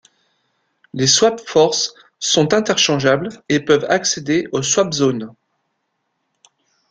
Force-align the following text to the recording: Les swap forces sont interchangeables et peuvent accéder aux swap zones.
Les 0.95 1.05
swap 1.05 1.39
forces 1.45 1.93
sont 2.17 2.55
interchangeables 2.55 3.29
et 3.49 3.59
peuvent 3.59 3.85
accéder 3.87 4.47
aux 4.51 4.63
swap 4.63 4.91
zones. 4.93 5.31